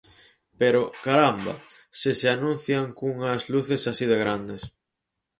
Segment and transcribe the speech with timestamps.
[0.59, 1.53] Pero, ¡caramba!,
[1.99, 4.61] se se anuncian cunhas luces así de grandes.